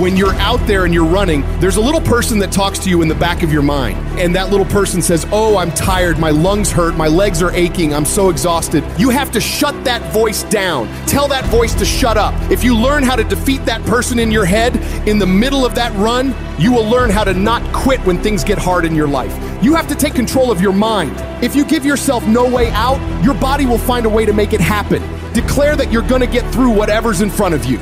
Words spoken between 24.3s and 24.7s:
make it